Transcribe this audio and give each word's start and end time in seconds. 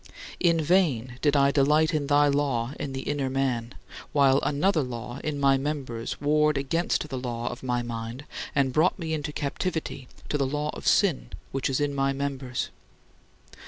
In 0.39 0.59
vain 0.59 1.19
did 1.21 1.35
I 1.35 1.51
"delight 1.51 1.93
in 1.93 2.07
thy 2.07 2.27
law 2.27 2.73
in 2.79 2.93
the 2.93 3.03
inner 3.03 3.29
man" 3.29 3.75
while 4.13 4.39
"another 4.41 4.81
law 4.81 5.19
in 5.23 5.39
my 5.39 5.59
members 5.59 6.19
warred 6.19 6.57
against 6.57 7.07
the 7.09 7.19
law 7.19 7.49
of 7.49 7.61
my 7.61 7.83
mind 7.83 8.25
and 8.55 8.73
brought 8.73 8.97
me 8.97 9.13
into 9.13 9.31
captivity 9.31 10.07
to 10.29 10.39
the 10.39 10.47
law 10.47 10.71
of 10.73 10.87
sin 10.87 11.29
which 11.51 11.69
is 11.69 11.79
in 11.79 11.93
my 11.93 12.13
members." 12.13 12.69